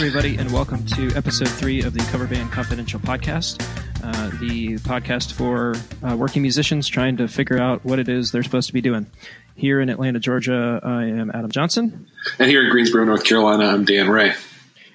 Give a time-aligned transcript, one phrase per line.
[0.00, 3.60] everybody, and welcome to episode three of the Cover Band Confidential podcast,
[4.02, 8.42] uh, the podcast for uh, working musicians trying to figure out what it is they're
[8.42, 9.04] supposed to be doing.
[9.56, 12.08] Here in Atlanta, Georgia, I am Adam Johnson.
[12.38, 14.32] And here in Greensboro, North Carolina, I'm Dan Ray.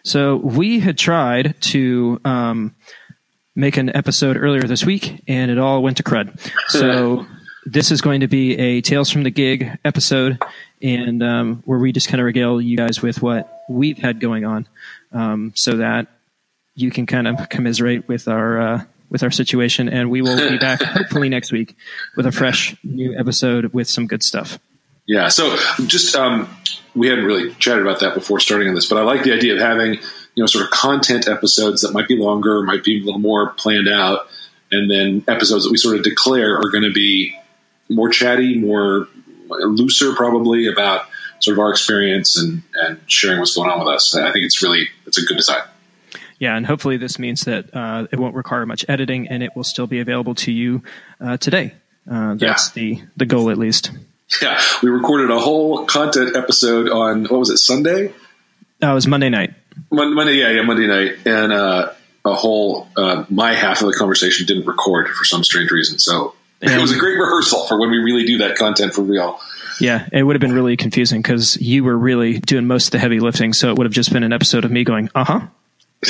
[0.03, 2.75] So we had tried to um,
[3.53, 6.39] make an episode earlier this week, and it all went to crud.
[6.69, 7.27] So
[7.67, 10.41] this is going to be a Tales from the Gig episode,
[10.81, 14.45] and um, where we just kind of regale you guys with what we've had going
[14.45, 14.67] on,
[15.11, 16.07] um, so that
[16.75, 20.57] you can kind of commiserate with our uh, with our situation, and we will be
[20.59, 21.75] back hopefully next week
[22.15, 24.59] with a fresh new episode with some good stuff.
[25.07, 25.27] Yeah.
[25.27, 26.49] So just um,
[26.95, 29.53] we hadn't really chatted about that before starting on this, but I like the idea
[29.53, 33.05] of having you know sort of content episodes that might be longer, might be a
[33.05, 34.27] little more planned out,
[34.71, 37.37] and then episodes that we sort of declare are going to be
[37.89, 39.07] more chatty, more
[39.47, 41.05] looser, probably about
[41.39, 44.15] sort of our experience and, and sharing what's going on with us.
[44.15, 45.61] I think it's really it's a good design.
[46.39, 49.63] Yeah, and hopefully this means that uh, it won't require much editing, and it will
[49.63, 50.83] still be available to you
[51.21, 51.73] uh, today.
[52.09, 52.83] Uh, that's yeah.
[52.83, 53.91] the the goal, at least.
[54.41, 58.13] Yeah, we recorded a whole content episode on what was it Sunday?
[58.81, 59.53] Oh, it was Monday night.
[59.91, 61.93] Monday, yeah, yeah, Monday night, and uh,
[62.25, 65.99] a whole uh, my half of the conversation didn't record for some strange reason.
[65.99, 69.01] So and it was a great rehearsal for when we really do that content for
[69.01, 69.39] real.
[69.79, 72.99] Yeah, it would have been really confusing because you were really doing most of the
[72.99, 73.53] heavy lifting.
[73.53, 75.47] So it would have just been an episode of me going, uh huh.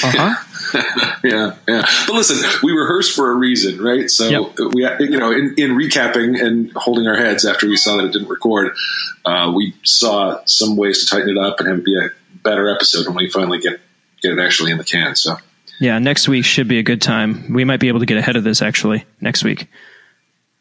[0.03, 1.19] Uh huh.
[1.23, 1.85] yeah, yeah.
[2.07, 4.09] But listen, we rehearsed for a reason, right?
[4.09, 4.59] So yep.
[4.73, 8.13] we, you know, in, in, recapping and holding our heads after we saw that it
[8.13, 8.75] didn't record,
[9.23, 12.09] uh, we saw some ways to tighten it up and have it be a
[12.43, 13.79] better episode when we finally get
[14.21, 15.15] get it actually in the can.
[15.15, 15.37] So
[15.79, 17.53] yeah, next week should be a good time.
[17.53, 19.67] We might be able to get ahead of this actually next week.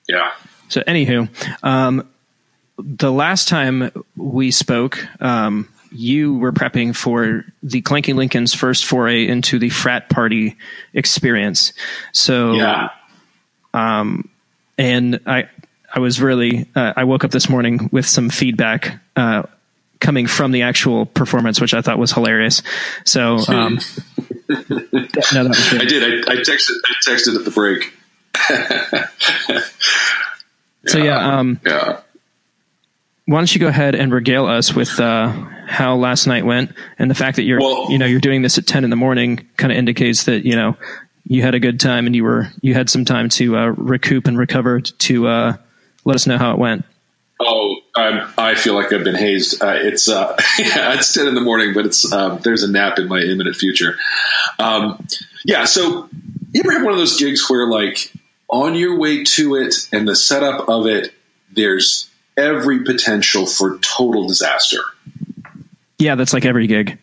[0.09, 0.33] Yeah.
[0.69, 1.29] So, anywho,
[1.63, 2.09] um,
[2.79, 9.27] the last time we spoke, um, you were prepping for the Clanky Lincoln's first foray
[9.27, 10.57] into the frat party
[10.93, 11.73] experience.
[12.13, 12.91] So, yeah.
[13.73, 14.29] Um,
[14.77, 15.49] and I,
[15.93, 19.45] I was really, uh, I woke up this morning with some feedback, uh,
[20.01, 22.63] coming from the actual performance, which I thought was hilarious.
[23.05, 23.79] So, um,
[24.49, 26.03] no, I did.
[26.03, 27.93] I, I texted, I texted at the break.
[30.87, 32.01] so yeah, um, yeah.
[33.27, 35.29] Why don't you go ahead and regale us with uh,
[35.67, 38.59] how last night went, and the fact that you're well, you know you're doing this
[38.59, 40.77] at ten in the morning kind of indicates that you know
[41.27, 44.27] you had a good time and you were you had some time to uh, recoup
[44.27, 45.57] and recover to uh,
[46.05, 46.85] let us know how it went.
[47.41, 49.63] Oh, I'm, i feel like I've been hazed.
[49.63, 52.99] Uh, it's uh, yeah, it's ten in the morning, but it's um, there's a nap
[52.99, 53.97] in my imminent future.
[54.59, 55.07] Um,
[55.45, 56.09] yeah, so
[56.53, 58.13] you ever have one of those gigs where like
[58.49, 61.13] on your way to it and the setup of it,
[61.51, 64.83] there's every potential for total disaster.
[65.99, 66.99] Yeah, that's like every gig.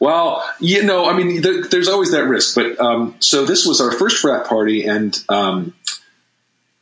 [0.00, 2.54] Well, you know, I mean, there, there's always that risk.
[2.54, 5.74] But um, so this was our first frat party, and um,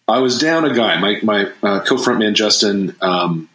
[0.09, 0.99] I was down a guy.
[0.99, 3.49] My my uh, co-frontman Justin um,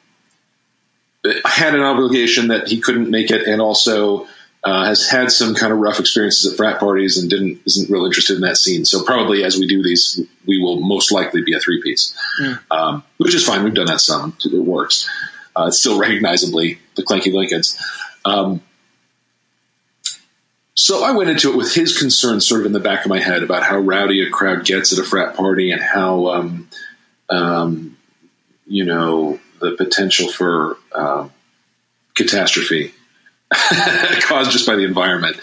[1.44, 4.28] had an obligation that he couldn't make it, and also
[4.64, 8.06] uh, has had some kind of rough experiences at frat parties and didn't isn't real
[8.06, 8.86] interested in that scene.
[8.86, 12.60] So probably as we do these, we will most likely be a three piece, mm.
[12.72, 13.64] um, which is fine.
[13.64, 14.36] We've done that some.
[14.44, 15.10] It works.
[15.56, 17.82] Uh, it's still recognizably the Clanky Lincolns.
[18.26, 18.62] Um,
[20.74, 23.20] so I went into it with his concerns sort of in the back of my
[23.20, 26.70] head about how rowdy a crowd gets at a frat party and how, um,
[27.30, 27.98] um
[28.68, 31.28] you know, the potential for uh,
[32.14, 32.94] catastrophe
[34.22, 35.38] caused just by the environment.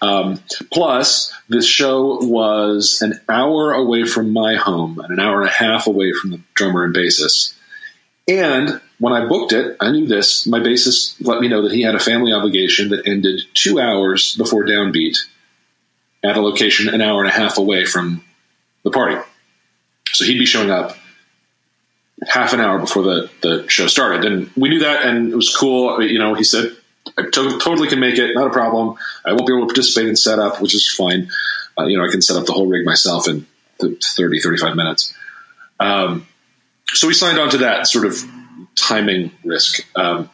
[0.00, 0.40] Um,
[0.72, 5.52] plus, this show was an hour away from my home and an hour and a
[5.52, 7.54] half away from the drummer and bassist.
[8.26, 10.46] And when I booked it, I knew this.
[10.46, 14.34] My bassist let me know that he had a family obligation that ended two hours
[14.36, 15.18] before downbeat
[16.22, 18.24] at a location an hour and a half away from
[18.82, 19.20] the party.
[20.12, 20.96] So he'd be showing up
[22.26, 24.24] half an hour before the, the show started.
[24.24, 26.02] And we knew that, and it was cool.
[26.02, 26.74] You know, he said,
[27.16, 28.96] I to- totally can make it, not a problem.
[29.24, 31.30] I won't be able to participate in setup, which is fine.
[31.78, 33.46] Uh, you know, I can set up the whole rig myself in
[33.80, 35.14] 30, 35 minutes.
[35.80, 36.26] Um,
[36.88, 38.22] so we signed on to that sort of
[38.76, 39.84] timing risk.
[39.96, 40.30] Um,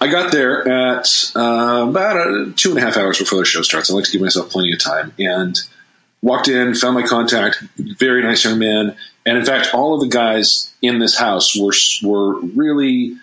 [0.00, 3.62] I got there at uh, about a, two and a half hours before the show
[3.62, 3.90] starts.
[3.90, 5.58] I like to give myself plenty of time and
[6.22, 8.96] walked in, found my contact, very nice young man.
[9.24, 13.16] And in fact, all of the guys in this house were were really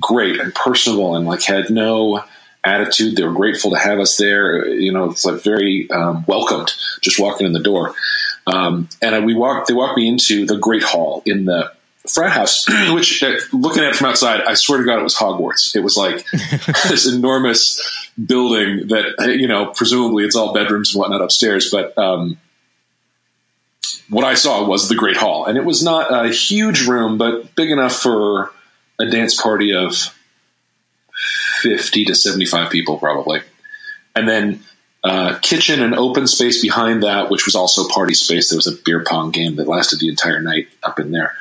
[0.00, 2.24] great and personable and like had no
[2.64, 3.16] attitude.
[3.16, 4.68] They were grateful to have us there.
[4.68, 7.94] You know, it's like very um, welcomed just walking in the door.
[8.46, 11.72] Um, and we walked, they walked me into the great hall in the,
[12.08, 15.14] frat house, which uh, looking at it from outside, I swear to God, it was
[15.14, 15.76] Hogwarts.
[15.76, 16.24] It was like
[16.88, 17.80] this enormous
[18.22, 21.96] building that uh, you know, presumably it's all bedrooms and whatnot upstairs, but.
[21.96, 22.38] Um,
[24.08, 27.54] what I saw was the Great Hall, and it was not a huge room, but
[27.54, 28.52] big enough for
[28.98, 29.94] a dance party of
[31.60, 33.40] 50 to 75 people, probably.
[34.14, 34.60] And then
[35.04, 38.50] uh, kitchen and open space behind that, which was also party space.
[38.50, 41.34] There was a beer pong game that lasted the entire night up in there.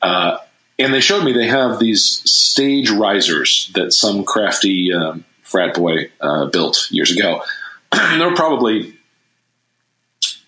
[0.00, 0.38] Uh,
[0.78, 6.10] and they showed me they have these stage risers that some crafty um, frat boy
[6.20, 7.42] uh, built years ago.
[7.92, 8.94] They're probably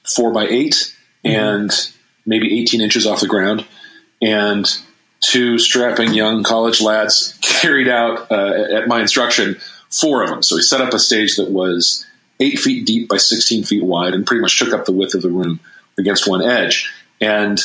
[0.07, 1.29] four by 8 mm-hmm.
[1.29, 1.93] and
[2.27, 3.65] maybe 18 inches off the ground.
[4.21, 4.67] And
[5.21, 9.57] two strapping young college lads carried out, uh, at my instruction,
[9.91, 10.43] four of them.
[10.43, 12.07] So he set up a stage that was
[12.41, 15.23] eight feet deep by 16 feet wide and pretty much took up the width of
[15.23, 15.61] the room
[15.99, 16.93] against one edge.
[17.21, 17.61] And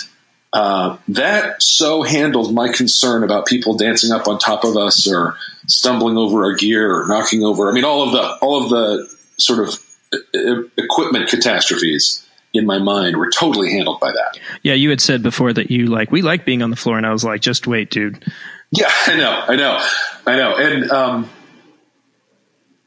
[0.51, 5.35] uh, that so handled my concern about people dancing up on top of us or
[5.67, 7.69] stumbling over our gear or knocking over.
[7.69, 9.07] I mean, all of the all of the
[9.37, 9.79] sort of
[10.13, 12.22] uh, equipment catastrophes
[12.53, 14.39] in my mind were totally handled by that.
[14.61, 17.05] Yeah, you had said before that you like we like being on the floor, and
[17.05, 18.23] I was like, just wait, dude.
[18.71, 19.87] Yeah, I know, I know,
[20.25, 21.29] I know, and um,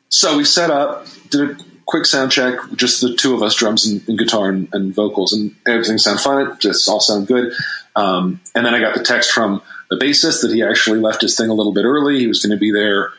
[0.08, 3.86] so we set up, did a quick sound check, just the two of us, drums
[3.86, 6.58] and, and guitar and, and, vocals, and everything sounded fine.
[6.58, 7.52] Just all sound good.
[7.94, 11.36] Um, and then I got the text from the bassist that he actually left his
[11.36, 12.18] thing a little bit early.
[12.18, 13.10] He was going to be there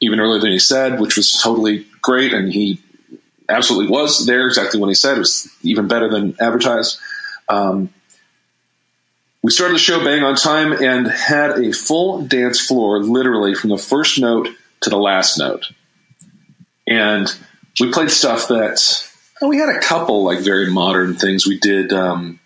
[0.00, 2.80] even earlier than he said, which was totally great, and he
[3.50, 5.16] absolutely was there exactly when he said.
[5.16, 6.98] It was even better than advertised.
[7.48, 7.92] Um,
[9.42, 13.70] we started the show bang on time and had a full dance floor, literally from
[13.70, 14.48] the first note
[14.80, 15.66] to the last note
[16.90, 17.32] and
[17.80, 19.08] we played stuff that
[19.40, 21.46] we had a couple like very modern things.
[21.46, 22.40] We did um,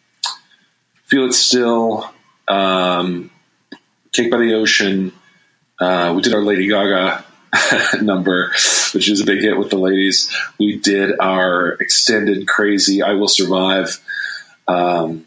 [1.07, 2.09] "Feel It Still,"
[2.47, 3.31] um,
[4.13, 5.13] "Cake by the Ocean."
[5.81, 7.25] Uh, we did our Lady Gaga
[8.03, 8.51] number,
[8.93, 10.31] which is a big hit with the ladies.
[10.59, 14.01] We did our extended crazy "I Will Survive."
[14.67, 15.27] Um,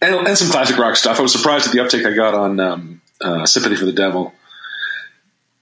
[0.00, 1.18] and, and, some classic rock stuff.
[1.18, 4.34] I was surprised at the uptake I got on um, uh, "Sympathy for the Devil."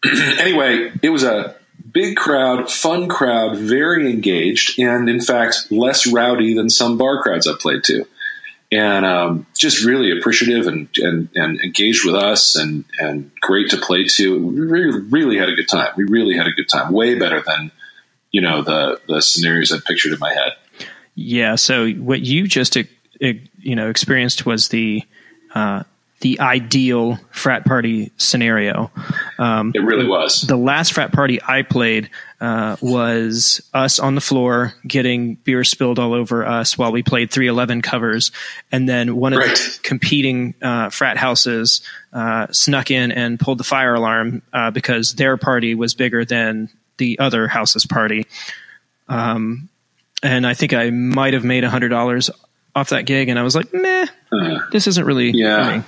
[0.38, 1.56] anyway, it was a
[1.92, 7.46] big crowd, fun crowd, very engaged, and in fact, less rowdy than some bar crowds
[7.46, 8.06] I've played to.
[8.72, 13.76] And um, just really appreciative and, and, and engaged with us and, and great to
[13.76, 14.46] play to.
[14.46, 15.92] We really, really had a good time.
[15.96, 16.92] We really had a good time.
[16.92, 17.72] Way better than,
[18.30, 20.52] you know, the, the scenarios I pictured in my head.
[21.16, 21.56] Yeah.
[21.56, 22.76] So what you just,
[23.18, 25.02] you know, experienced was the,
[25.52, 25.82] uh,
[26.20, 28.90] the ideal frat party scenario.
[29.38, 30.42] Um, it really was.
[30.42, 35.98] The last frat party I played uh, was us on the floor getting beer spilled
[35.98, 38.32] all over us while we played 311 covers.
[38.70, 39.48] And then one of right.
[39.48, 41.80] the competing uh, frat houses
[42.12, 46.68] uh, snuck in and pulled the fire alarm uh, because their party was bigger than
[46.98, 48.26] the other house's party.
[49.08, 49.70] Um,
[50.22, 52.30] and I think I might have made $100
[52.76, 53.30] off that gig.
[53.30, 55.82] And I was like, meh, uh, this isn't really yeah.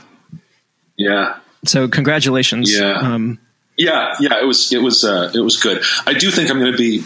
[1.02, 1.38] Yeah.
[1.64, 2.72] So congratulations.
[2.76, 2.92] Yeah.
[2.92, 3.38] Um,
[3.76, 5.82] yeah, yeah, it was it was uh, it was good.
[6.06, 7.02] I do think I'm going to be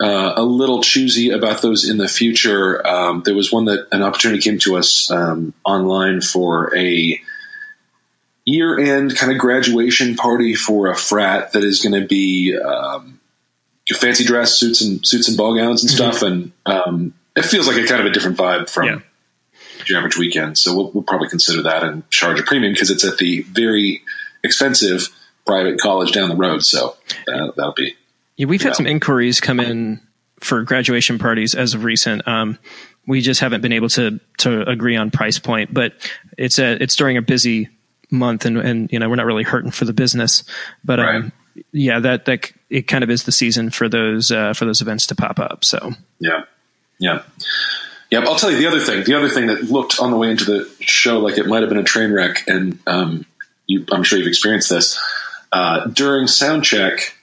[0.00, 2.86] uh, a little choosy about those in the future.
[2.86, 7.20] Um, there was one that an opportunity came to us um, online for a
[8.44, 13.18] year end kind of graduation party for a frat that is going to be um,
[13.92, 16.10] fancy dress suits and suits and ball gowns and mm-hmm.
[16.10, 18.86] stuff, and um, it feels like a kind of a different vibe from.
[18.86, 18.98] Yeah
[19.88, 20.58] your average weekend.
[20.58, 24.02] So we'll, we'll probably consider that and charge a premium because it's at the very
[24.44, 25.08] expensive
[25.46, 26.64] private college down the road.
[26.64, 26.96] So
[27.26, 27.96] that, will be.
[28.36, 28.74] Yeah, we've had know.
[28.74, 30.00] some inquiries come in
[30.40, 32.26] for graduation parties as of recent.
[32.26, 32.58] Um,
[33.06, 35.92] we just haven't been able to to agree on price point, but
[36.38, 37.68] it's a it's during a busy
[38.10, 40.44] month, and and you know we're not really hurting for the business,
[40.84, 41.32] but um, right.
[41.72, 45.06] yeah, that that it kind of is the season for those uh, for those events
[45.08, 45.64] to pop up.
[45.64, 46.44] So yeah,
[46.98, 47.22] yeah.
[48.12, 49.04] Yeah, I'll tell you the other thing.
[49.04, 51.70] The other thing that looked on the way into the show like it might have
[51.70, 53.24] been a train wreck, and um,
[53.66, 55.02] you, I'm sure you've experienced this
[55.50, 57.16] uh, during sound check.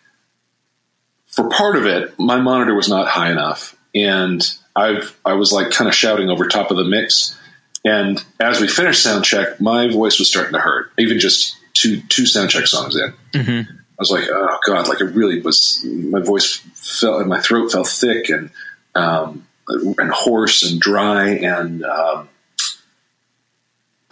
[1.28, 4.42] For part of it, my monitor was not high enough, and
[4.76, 7.38] I've I was like kind of shouting over top of the mix.
[7.86, 12.02] And as we finished sound check, my voice was starting to hurt, even just two
[12.10, 13.14] two sound check songs in.
[13.40, 13.72] Mm-hmm.
[13.72, 15.86] I was like, oh god, like it really was.
[15.86, 18.50] My voice felt, and my throat felt thick, and
[18.96, 21.30] um, and hoarse and dry.
[21.30, 22.30] And um,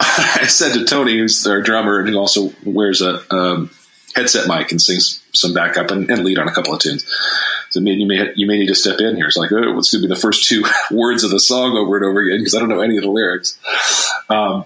[0.00, 3.70] I said to Tony, who's our drummer and who also wears a um,
[4.14, 7.04] headset mic and sings some backup and, and, lead on a couple of tunes.
[7.70, 9.26] So maybe you may you may need to step in here.
[9.26, 11.96] It's like, oh, what's going to be the first two words of the song over
[11.96, 13.58] and over again because I don't know any of the lyrics.
[14.28, 14.64] Um,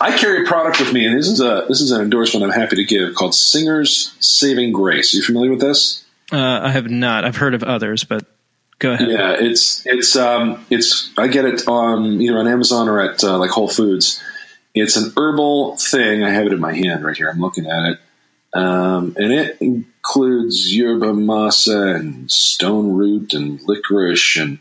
[0.00, 2.58] I carry a product with me, and this is a this is an endorsement I'm
[2.58, 5.14] happy to give called Singer's Saving Grace.
[5.14, 6.04] Are you familiar with this?
[6.32, 7.24] Uh, I have not.
[7.24, 8.26] I've heard of others, but
[8.78, 9.10] go ahead.
[9.10, 13.38] Yeah, it's it's um it's I get it on either on Amazon or at uh,
[13.38, 14.22] like Whole Foods.
[14.74, 16.24] It's an herbal thing.
[16.24, 17.28] I have it in my hand right here.
[17.30, 17.98] I'm looking at it,
[18.58, 24.58] um, and it includes yerba mansa and stone root and licorice and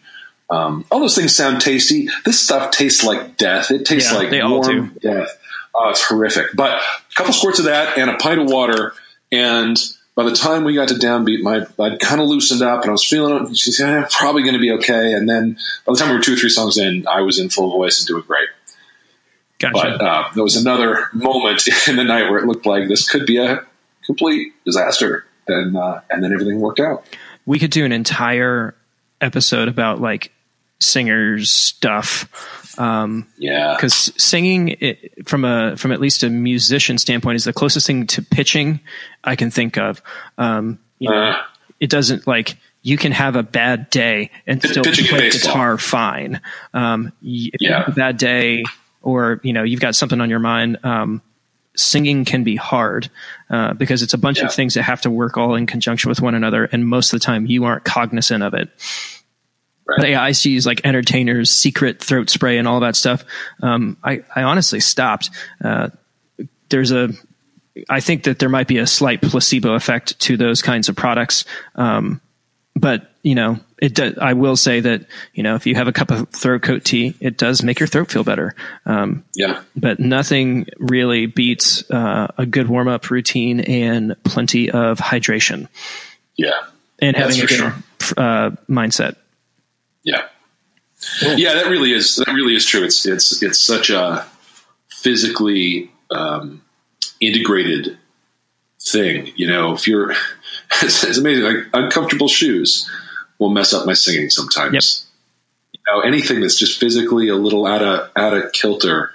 [0.49, 2.09] um, all those things sound tasty.
[2.25, 3.71] This stuff tastes like death.
[3.71, 4.99] It tastes Yeah, like they all warm do.
[4.99, 5.29] death.
[5.73, 6.47] Oh, it's horrific.
[6.53, 8.93] But a couple squirts of that and a pint of water,
[9.31, 9.75] and
[10.15, 12.91] by the time we got to downbeat, my I'd kind of loosened up and I
[12.91, 13.57] was feeling it.
[13.57, 16.21] She said, "Yeah, probably going to be okay." And then by the time we were
[16.21, 18.49] two or three songs in, I was in full voice and doing great.
[19.59, 19.73] Gotcha.
[19.73, 23.25] But uh, there was another moment in the night where it looked like this could
[23.25, 23.65] be a
[24.05, 27.05] complete disaster, and uh, and then everything worked out.
[27.45, 28.75] we could do an entire
[29.21, 30.31] episode about like
[30.79, 32.29] singers stuff
[32.77, 37.53] um Yeah, because singing it, from a from at least a musician standpoint is the
[37.53, 38.79] closest thing to pitching
[39.23, 40.01] i can think of.
[40.37, 41.41] Um you know, Uh,
[41.79, 46.41] it doesn't like you can have a bad day and still play guitar fine.
[46.73, 47.79] Um if you Yeah.
[47.79, 48.63] have a bad day
[49.01, 51.21] or you know you've got something on your mind um
[51.75, 53.09] singing can be hard
[53.49, 54.45] uh, because it's a bunch Yeah.
[54.45, 57.19] of things that have to work all in conjunction with one another and most of
[57.19, 58.69] the time you aren't cognizant of it
[59.85, 59.99] Right.
[59.99, 63.25] but yeah, I used to use like entertainers, secret throat spray, and all that stuff.
[63.61, 65.29] Um, I, I honestly stopped.
[65.63, 65.89] Uh,
[66.69, 67.09] there's a,
[67.89, 71.45] I think that there might be a slight placebo effect to those kinds of products.
[71.75, 72.21] Um,
[72.75, 73.95] but you know, it.
[73.95, 76.83] Do, I will say that you know, if you have a cup of throat coat
[76.83, 78.55] tea, it does make your throat feel better.
[78.85, 84.99] Um, yeah, but nothing really beats uh, a good warm up routine and plenty of
[84.99, 85.67] hydration
[86.35, 86.51] yeah.
[86.99, 89.15] and That's having a good uh, mindset.
[90.03, 90.27] Yeah.
[91.21, 92.83] Yeah, that really is that really is true.
[92.83, 94.25] It's it's it's such a
[94.89, 96.61] physically um,
[97.19, 97.97] integrated
[98.81, 99.31] thing.
[99.35, 100.11] You know, if you're
[100.81, 101.43] it's, it's amazing.
[101.43, 102.89] Like uncomfortable shoes
[103.37, 104.73] will mess up my singing sometimes.
[104.73, 104.83] Yep.
[105.73, 109.11] You know, anything that's just physically a little out of out of kilter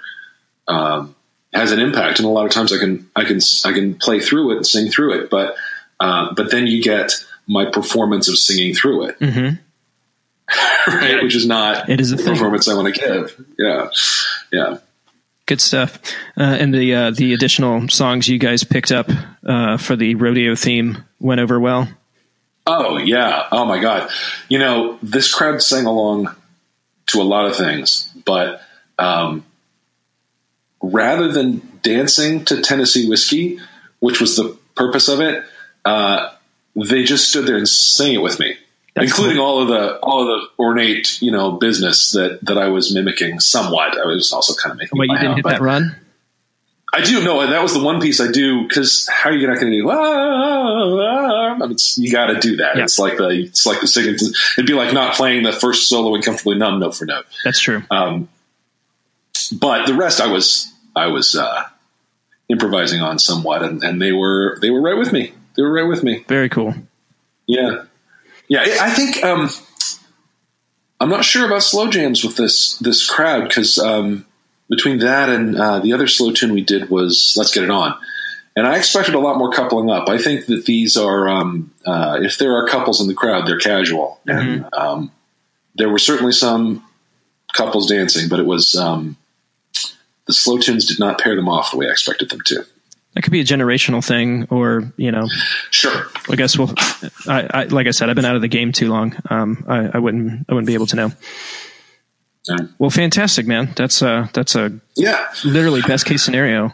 [0.67, 1.15] um,
[1.53, 2.19] has an impact.
[2.19, 4.67] And a lot of times I can I can I can play through it and
[4.67, 5.55] sing through it, but
[5.99, 7.13] uh, but then you get
[7.47, 9.49] my performance of singing through it hmm
[10.87, 11.21] right?
[11.23, 12.33] Which is not It is a thing.
[12.33, 13.45] performance I want to give.
[13.57, 13.89] Yeah,
[14.51, 14.77] yeah,
[15.45, 15.99] Good stuff.
[16.37, 19.09] Uh, and the uh, the additional songs you guys picked up
[19.45, 21.87] uh, for the rodeo theme went over well.
[22.67, 23.47] Oh yeah.
[23.51, 24.11] Oh my God.
[24.47, 26.35] You know, this crowd sang along
[27.07, 28.61] to a lot of things, but
[28.99, 29.43] um,
[30.81, 33.59] rather than dancing to Tennessee whiskey,
[33.99, 35.43] which was the purpose of it,
[35.83, 36.29] uh,
[36.75, 38.55] they just stood there and sang it with me.
[39.03, 42.93] Including all of the all of the ornate, you know, business that that I was
[42.93, 43.97] mimicking somewhat.
[43.97, 44.99] I was also kind of making.
[44.99, 45.95] Wait, you didn't own, hit that run?
[46.93, 49.59] I do know that was the one piece I do because how are you not
[49.59, 49.89] going to do?
[49.91, 52.77] Ah, I mean, you got to do that.
[52.77, 52.83] Yeah.
[52.83, 54.15] It's like the it's like the singing.
[54.15, 57.25] It'd be like not playing the first solo and comfortably numb note for note.
[57.43, 57.83] That's true.
[57.91, 58.27] Um,
[59.51, 61.63] but the rest, I was I was uh,
[62.49, 65.33] improvising on somewhat, and, and they were they were right with me.
[65.55, 66.25] They were right with me.
[66.27, 66.73] Very cool.
[67.45, 67.83] Yeah,
[68.49, 68.61] yeah.
[68.61, 69.49] I I think um,
[70.99, 74.25] I'm not sure about slow jams with this this crowd because um,
[74.69, 77.97] between that and uh, the other slow tune we did was "Let's Get It On,"
[78.55, 80.09] and I expected a lot more coupling up.
[80.09, 83.59] I think that these are um, uh, if there are couples in the crowd, they're
[83.59, 85.11] casual, and um,
[85.75, 86.83] there were certainly some
[87.53, 89.15] couples dancing, but it was um,
[90.25, 92.65] the slow tunes did not pair them off the way I expected them to.
[93.15, 95.27] That could be a generational thing, or you know,
[95.71, 96.73] Sure, I guess we'll.
[97.27, 99.15] I, I like I said, I've been out of the game too long.
[99.29, 100.45] Um, I, I wouldn't.
[100.47, 101.11] I wouldn't be able to know.
[102.79, 103.73] Well, fantastic, man.
[103.75, 106.73] That's uh that's a yeah, literally best case scenario.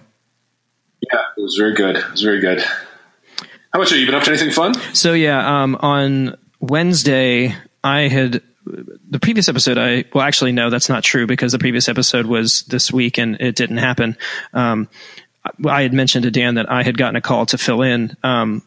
[1.12, 1.20] yeah.
[1.38, 1.98] It was very good.
[1.98, 2.62] It was very good.
[2.62, 3.98] How about you?
[3.98, 4.74] You been up to anything fun?
[4.94, 9.78] So yeah, um, on Wednesday I had the previous episode.
[9.78, 13.36] I well, actually, no, that's not true because the previous episode was this week and
[13.42, 14.18] it didn't happen.
[14.54, 14.88] Um,
[15.66, 18.64] I had mentioned to Dan that I had gotten a call to fill in um,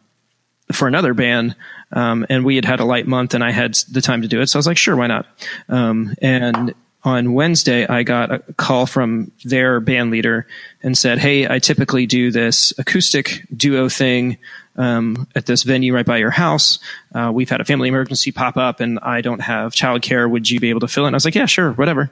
[0.73, 1.56] for another band,
[1.92, 4.40] um, and we had had a light month, and I had the time to do
[4.40, 4.49] it.
[4.49, 5.26] So I was like, sure, why not?
[5.68, 10.47] Um, and on Wednesday, I got a call from their band leader
[10.82, 14.38] and said, "Hey, I typically do this acoustic duo thing
[14.76, 16.78] um, at this venue right by your house.
[17.14, 20.28] Uh, we've had a family emergency pop up, and I don't have childcare.
[20.28, 22.11] Would you be able to fill in?" I was like, "Yeah, sure, whatever."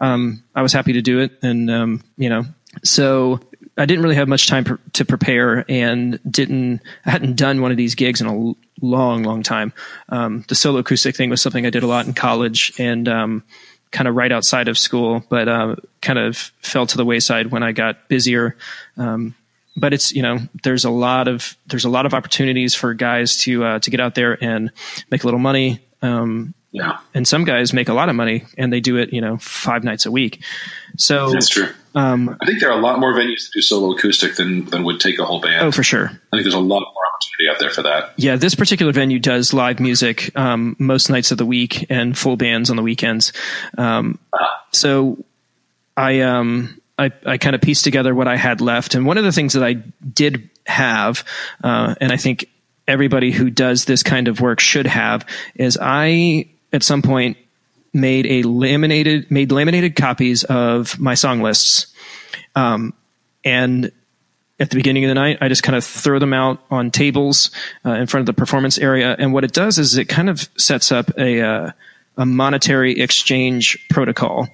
[0.00, 2.44] Um, I was happy to do it, and um, you know,
[2.82, 3.40] so
[3.76, 7.70] I didn't really have much time pr- to prepare and didn't I hadn't done one
[7.70, 9.72] of these gigs in a long, long time.
[10.08, 13.42] Um, the solo acoustic thing was something I did a lot in college and um,
[13.90, 17.62] kind of right outside of school, but uh, kind of fell to the wayside when
[17.62, 18.56] I got busier.
[18.96, 19.34] Um,
[19.76, 23.38] but it's you know there's a lot of there's a lot of opportunities for guys
[23.38, 24.70] to uh, to get out there and
[25.10, 25.80] make a little money.
[26.00, 29.20] Um, Yeah, and some guys make a lot of money and they do it you
[29.20, 30.42] know five nights a week.
[30.96, 31.68] So that's true.
[31.94, 34.82] um, I think there are a lot more venues to do solo acoustic than than
[34.82, 35.66] would take a whole band.
[35.66, 36.06] oh for sure.
[36.06, 38.14] I think there's a lot more opportunity out there for that.
[38.16, 42.36] Yeah, this particular venue does live music um, most nights of the week and full
[42.36, 43.32] bands on the weekends.
[43.78, 44.18] Um,
[44.72, 45.24] so
[45.96, 49.22] I um, I, I kind of pieced together what I had left, and one of
[49.22, 51.24] the things that I did have,
[51.62, 52.48] uh, and I think
[52.88, 57.38] everybody who does this kind of work should have, is I at some point
[57.94, 61.86] made a laminated made laminated copies of my song lists,
[62.54, 62.92] um,
[63.44, 63.90] and
[64.60, 67.50] at the beginning of the night, I just kind of throw them out on tables
[67.84, 69.16] uh, in front of the performance area.
[69.18, 71.72] And what it does is it kind of sets up a, uh,
[72.16, 74.48] a monetary exchange protocol.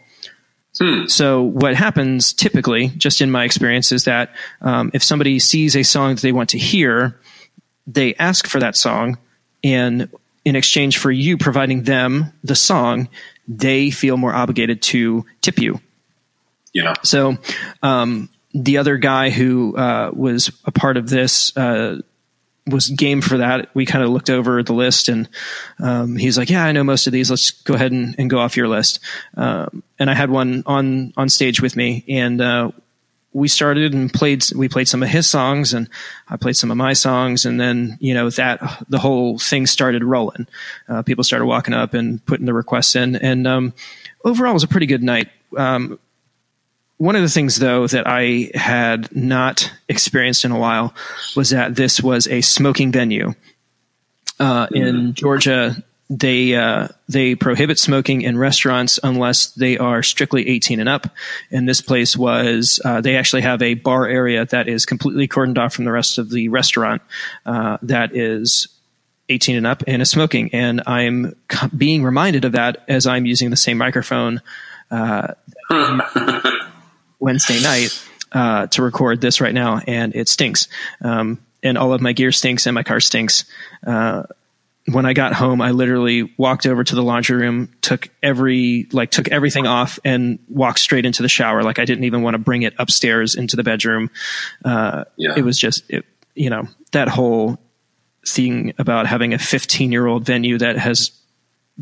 [1.06, 5.82] So what happens typically, just in my experience, is that um, if somebody sees a
[5.82, 7.20] song that they want to hear,
[7.86, 9.18] they ask for that song,
[9.62, 10.08] and
[10.44, 13.08] in exchange for you providing them the song,
[13.46, 15.80] they feel more obligated to tip you.
[16.72, 17.36] Yeah, So
[17.82, 22.00] um, the other guy who uh, was a part of this uh,
[22.66, 23.70] was game for that.
[23.74, 25.28] We kind of looked over the list, and
[25.80, 27.30] um, he's like, "Yeah, I know most of these.
[27.30, 29.00] Let's go ahead and, and go off your list."
[29.36, 32.70] Um, and I had one on on stage with me, and uh,
[33.32, 34.44] we started and played.
[34.54, 35.88] We played some of his songs, and
[36.28, 40.02] I played some of my songs, and then you know that the whole thing started
[40.02, 40.46] rolling.
[40.88, 43.72] Uh, people started walking up and putting the requests in, and um,
[44.24, 45.28] overall, it was a pretty good night.
[45.56, 45.98] Um,
[46.96, 50.94] one of the things, though, that I had not experienced in a while
[51.34, 53.34] was that this was a smoking venue.
[54.38, 60.80] Uh, in Georgia, they uh, they prohibit smoking in restaurants unless they are strictly 18
[60.80, 61.06] and up.
[61.52, 65.56] And this place was uh, they actually have a bar area that is completely cordoned
[65.56, 67.00] off from the rest of the restaurant
[67.46, 68.66] uh, that is
[69.28, 70.50] 18 and up and is smoking.
[70.52, 71.36] And I'm
[71.76, 74.42] being reminded of that as I'm using the same microphone
[77.20, 80.66] Wednesday night uh, to record this right now, and it stinks.
[81.00, 83.44] Um, and all of my gear stinks, and my car stinks.
[83.86, 84.24] Uh,
[84.86, 89.10] when I got home, I literally walked over to the laundry room, took every like
[89.10, 91.62] took everything off, and walked straight into the shower.
[91.62, 94.10] Like I didn't even want to bring it upstairs into the bedroom.
[94.64, 95.34] Uh, Yeah.
[95.36, 97.58] It was just, it, you know, that whole
[98.26, 101.12] thing about having a 15 year old venue that has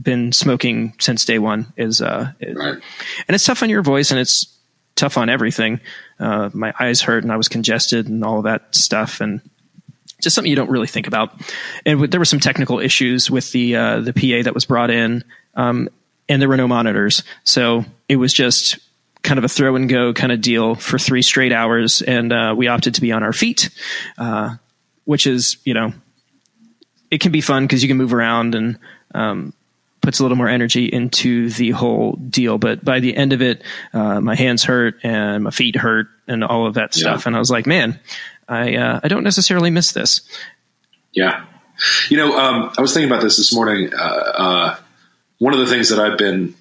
[0.00, 2.74] been smoking since day one is, uh, it- right.
[3.26, 4.56] and it's tough on your voice and it's
[4.96, 5.80] tough on everything.
[6.20, 9.40] Uh, my eyes hurt and I was congested and all of that stuff and
[10.20, 11.32] just something you don't really think about.
[11.86, 14.90] And w- there were some technical issues with the uh, the PA that was brought
[14.90, 15.88] in, um,
[16.28, 18.78] and there were no monitors, so it was just
[19.22, 22.02] kind of a throw and go kind of deal for three straight hours.
[22.02, 23.70] And uh, we opted to be on our feet,
[24.16, 24.56] uh,
[25.04, 25.92] which is you know
[27.10, 28.78] it can be fun because you can move around and
[29.14, 29.52] um,
[30.00, 32.58] puts a little more energy into the whole deal.
[32.58, 36.44] But by the end of it, uh, my hands hurt and my feet hurt and
[36.44, 37.26] all of that stuff.
[37.26, 37.98] And I was like, man,
[38.48, 40.22] I uh, I don't necessarily miss this.
[41.12, 41.44] Yeah.
[42.08, 43.92] You know, um, I was thinking about this this morning.
[43.94, 44.76] Uh, uh,
[45.38, 46.54] one of the things that I've been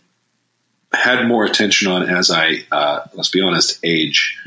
[0.94, 4.40] had more attention on as I, uh, let's be honest, age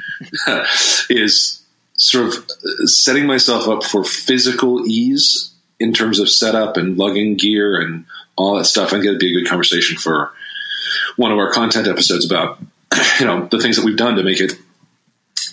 [1.11, 1.63] is
[1.95, 2.51] sort of
[2.89, 8.05] setting myself up for physical ease in terms of setup and lugging gear and
[8.37, 8.89] all that stuff.
[8.89, 10.33] I think it'd be a good conversation for
[11.17, 12.59] one of our content episodes about,
[13.21, 14.53] you know, the things that we've done to make it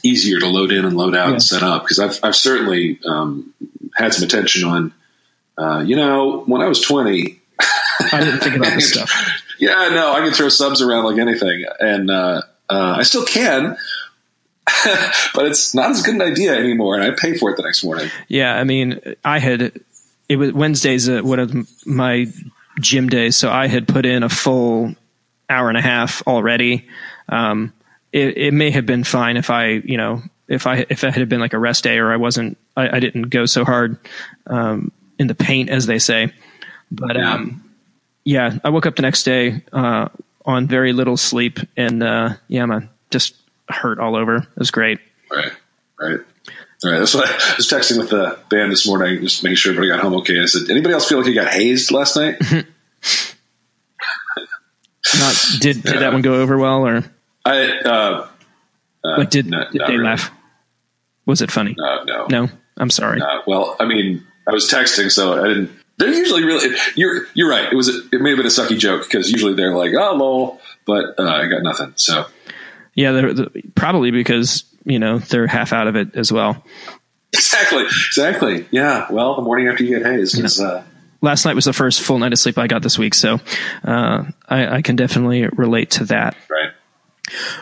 [0.04, 1.34] easier to load in and load out Yeah.
[1.34, 1.84] and set up.
[1.84, 3.54] Because I've, I've certainly um,
[3.96, 4.94] had some attention on,
[5.58, 9.12] uh, you know, when I was 20, I didn't think about this stuff.
[9.60, 13.76] yeah, no, I can throw subs around like anything, and uh, uh, I still can,
[15.34, 17.84] but it's not as good an idea anymore, and I pay for it the next
[17.84, 18.10] morning.
[18.28, 19.80] Yeah, I mean, I had
[20.30, 22.28] it was Wednesdays uh, one of my
[22.80, 24.94] gym days, so I had put in a full
[25.50, 26.88] hour and a half already.
[27.30, 27.74] Um,
[28.18, 31.30] it, it may have been fine if I, you know, if I if it had
[31.30, 33.98] been like a rest day or I wasn't, I, I didn't go so hard
[34.48, 36.32] um, in the paint as they say.
[36.92, 37.34] But Yeah.
[37.34, 37.64] um,
[38.24, 40.10] yeah, I woke up the next day uh,
[40.46, 43.36] on very little sleep, and uh, yeah, man, just
[43.70, 44.38] hurt all over.
[44.38, 45.00] It was great.
[45.32, 45.52] Right,
[46.00, 46.20] right.
[46.84, 49.72] All right, that's what I was texting with the band this morning, just making sure
[49.74, 50.42] everybody got home okay.
[50.42, 52.36] I said, "Anybody else feel like you got hazed last night?"
[55.20, 57.04] Not, did did that one go over well or?
[57.48, 58.28] I uh,
[59.04, 60.06] uh, Like, did, not- did not they really.
[60.06, 60.32] laugh?
[61.26, 61.76] Was it funny?
[61.78, 63.22] Uh, no, No, I'm sorry.
[63.22, 65.72] Uh, well, I mean, I was texting, so I didn't.
[65.98, 66.76] They're usually really.
[66.96, 67.72] You're you're right.
[67.72, 70.62] It was it may have been a sucky joke because usually they're like, oh lol,
[70.86, 71.94] but uh, I got nothing.
[71.96, 72.26] So
[72.94, 76.64] Yeah, they're, they're- probably because you know they're half out of it as well.
[77.34, 78.68] exactly, exactly.
[78.72, 79.08] Yeah.
[79.12, 80.62] Well, the morning after you get hazed is.
[80.62, 80.84] Uh,
[81.20, 83.40] Last night was the first full night of sleep I got this week, so
[83.84, 86.38] uh, I, I can definitely relate to that.
[86.48, 86.70] right.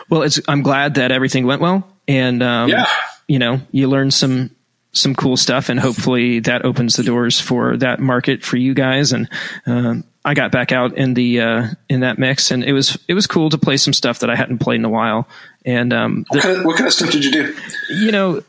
[0.08, 2.86] Well, it's, I'm glad that everything went well, and um, Yeah.
[3.28, 4.50] you know, you learned some
[4.92, 9.12] some cool stuff, and hopefully that opens the doors for that market for you guys.
[9.12, 9.28] And
[9.66, 13.14] um, I got back out in the uh, in that mix, and it was it
[13.14, 15.28] was cool to play some stuff that I hadn't played in a while.
[15.64, 17.54] And um, the- What kind, of, what kind of stuff did you do?
[17.90, 18.42] you know,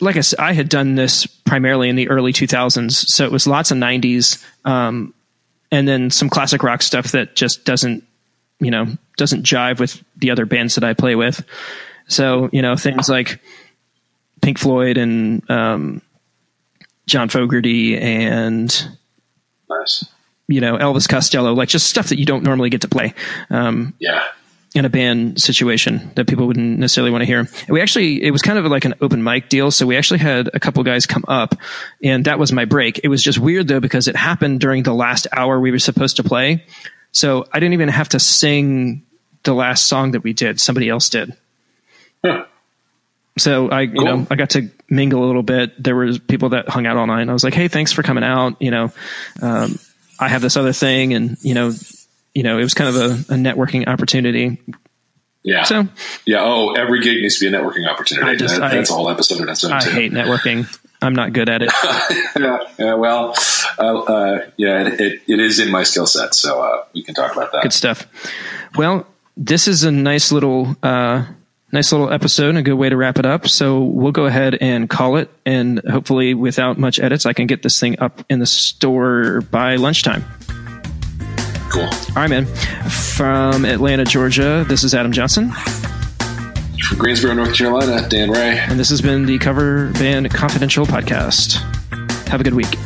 [0.00, 3.46] like I said, I had done this primarily in the early 2000s, so it was
[3.46, 5.12] lots of 90s, um,
[5.70, 8.04] and then some classic rock stuff that just doesn't,
[8.64, 11.44] you know, doesn't jive with the other bands that I play with.
[12.08, 13.40] So you know, things like
[14.42, 16.02] Pink Floyd and um,
[17.06, 18.68] John Fogerty and
[19.68, 20.04] Nice.
[20.48, 23.14] you know Elvis Costello, like just stuff that you don't normally get to play.
[23.50, 24.24] Um, Yeah.
[24.74, 27.38] in a band situation that people wouldn't necessarily want to hear.
[27.38, 29.70] And we actually, it was kind of like an open mic deal.
[29.70, 31.54] So we actually had a couple guys come up
[32.02, 33.00] and that was my break.
[33.04, 36.16] It was just weird though, because it happened during the last hour we were supposed
[36.16, 36.64] to play.
[37.14, 39.02] So I didn't even have to sing
[39.44, 40.60] the last song that we did.
[40.60, 41.34] Somebody else did.
[42.24, 42.44] Huh.
[43.38, 45.82] So I, you know, I got to mingle a little bit.
[45.82, 48.02] There was people that hung out all night and I was like, Hey, thanks for
[48.02, 48.60] coming out.
[48.60, 48.92] You know,
[49.42, 49.78] um,
[50.20, 51.72] I have this other thing and, you know,
[52.34, 54.60] you know, it was kind of a, a networking opportunity.
[55.42, 55.64] Yeah.
[55.64, 55.88] So
[56.26, 56.42] yeah.
[56.42, 58.28] Oh, every gig needs to be a networking opportunity.
[58.30, 59.72] I just- That- I- that's all episode own.
[59.72, 60.66] I hate networking.
[61.04, 61.70] I'm not good at it.
[62.38, 62.94] yeah, yeah.
[62.94, 63.34] Well,
[63.78, 64.88] uh, uh, yeah.
[64.88, 67.62] It, it, is in my skill set, so uh, we can talk about that.
[67.62, 68.06] Good stuff.
[68.76, 71.26] Well, this is a nice little, uh,
[71.72, 73.46] nice little episode and a good way to wrap it up.
[73.48, 77.62] So we'll go ahead and call it, and hopefully, without much edits, I can get
[77.62, 80.24] this thing up in the store by lunchtime.
[81.70, 81.82] Cool.
[81.82, 82.46] All right, man.
[82.88, 85.52] From Atlanta, Georgia, this is Adam Johnson,
[86.88, 88.58] From Greensboro, North Carolina, Dan Ray.
[88.58, 91.54] and this has been the Cover Band Confidential podcast.
[92.28, 92.76] Have a good week.